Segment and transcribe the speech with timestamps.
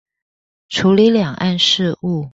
[0.69, 2.27] 處理兩岸事務